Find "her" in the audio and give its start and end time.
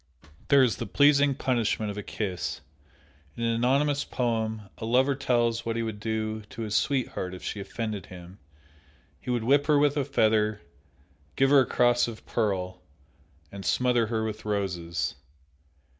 9.67-9.77, 11.51-11.59, 14.07-14.23